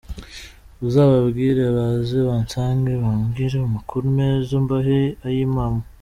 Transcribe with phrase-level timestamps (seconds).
[0.87, 5.81] Uzababwire baze bansange mbabwire amakuru neza mbahe ay’impamo.